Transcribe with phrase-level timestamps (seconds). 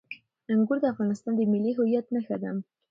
[0.51, 2.51] انګور د افغانستان د ملي هویت نښه ده.